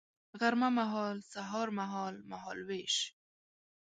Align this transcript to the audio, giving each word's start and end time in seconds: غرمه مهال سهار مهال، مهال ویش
غرمه 0.39 0.69
مهال 0.79 1.17
سهار 1.33 1.67
مهال، 1.79 2.15
مهال 2.31 2.59
ویش 2.67 2.95